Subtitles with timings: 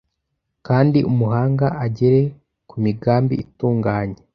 [0.67, 2.21] Kandi umuhanga agere
[2.69, 4.19] ku migambi itunganye